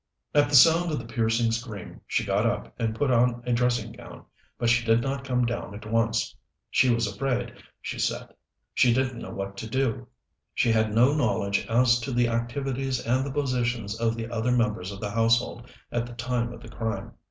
At 0.33 0.49
the 0.49 0.55
sound 0.55 0.89
of 0.91 0.97
the 0.97 1.05
piercing 1.05 1.51
scream 1.51 2.01
she 2.07 2.25
got 2.25 2.43
up 2.43 2.73
and 2.79 2.95
put 2.95 3.11
on 3.11 3.43
a 3.45 3.53
dressing 3.53 3.91
gown, 3.91 4.25
but 4.57 4.67
she 4.67 4.83
did 4.83 4.99
not 4.99 5.23
come 5.23 5.45
down 5.45 5.75
at 5.75 5.85
once. 5.87 6.35
She 6.71 6.91
was 6.91 7.05
afraid, 7.05 7.53
she 7.83 7.99
said 7.99 8.29
she 8.73 8.95
didn't 8.95 9.19
know 9.21 9.29
what 9.29 9.57
to 9.57 9.69
do. 9.69 10.07
She 10.55 10.71
had 10.71 10.91
no 10.91 11.13
knowledge 11.13 11.67
as 11.67 11.99
to 11.99 12.11
the 12.11 12.29
activities 12.29 12.99
and 13.05 13.23
the 13.23 13.31
positions 13.31 14.01
of 14.01 14.15
the 14.15 14.27
other 14.27 14.51
members 14.51 14.91
of 14.91 14.99
the 14.99 15.11
household 15.11 15.69
at 15.91 16.07
the 16.07 16.13
time 16.13 16.51
of 16.51 16.61
the 16.61 16.69
crime. 16.69 17.11